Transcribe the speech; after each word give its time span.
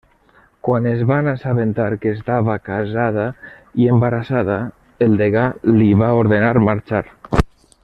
Quan 0.67 0.85
es 0.91 1.01
van 1.09 1.27
assabentar 1.31 1.89
que 2.05 2.13
estava 2.19 2.55
casada 2.69 3.25
i 3.83 3.87
embarassada, 3.97 4.57
el 5.09 5.15
degà 5.23 5.45
li 5.77 5.93
va 6.03 6.09
ordenar 6.25 6.53
marxar. 6.73 7.05